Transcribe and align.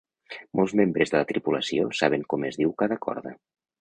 Molts 0.59 0.71
membres 0.79 1.13
de 1.15 1.21
la 1.23 1.27
tripulació 1.33 1.85
saben 1.99 2.25
com 2.35 2.49
es 2.51 2.59
diu 2.63 2.77
cada 2.83 2.99
corda. 3.07 3.37